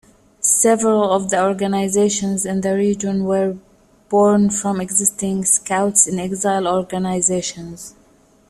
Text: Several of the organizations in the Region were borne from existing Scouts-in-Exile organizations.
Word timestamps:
Several 0.39 1.11
of 1.11 1.29
the 1.29 1.39
organizations 1.45 2.43
in 2.43 2.61
the 2.61 2.73
Region 2.73 3.23
were 3.23 3.57
borne 4.09 4.49
from 4.49 4.81
existing 4.81 5.45
Scouts-in-Exile 5.45 6.67
organizations. 6.67 7.93